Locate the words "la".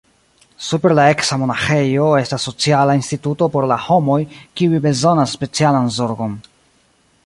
0.99-1.03, 3.73-3.79